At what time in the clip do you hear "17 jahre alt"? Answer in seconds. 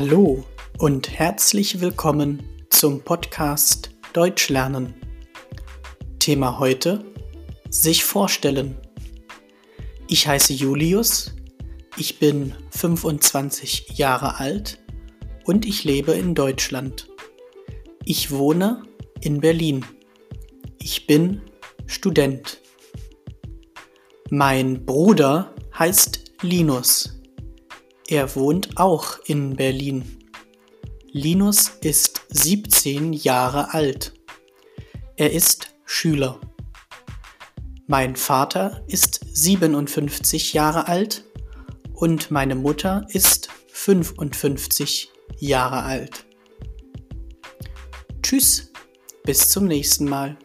32.30-34.14